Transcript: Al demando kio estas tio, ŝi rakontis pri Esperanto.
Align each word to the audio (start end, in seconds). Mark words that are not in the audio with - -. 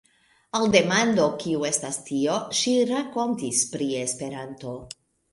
Al 0.59 0.63
demando 0.75 1.25
kio 1.41 1.65
estas 1.67 1.99
tio, 2.07 2.37
ŝi 2.59 2.73
rakontis 2.91 3.59
pri 3.75 3.91
Esperanto. 3.99 4.73